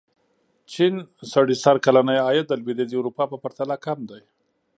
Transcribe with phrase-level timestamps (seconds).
[0.03, 0.03] د
[0.73, 0.93] چین
[1.33, 4.21] سړي سر کلنی عاید د لوېدیځې اروپا په پرتله کم دی.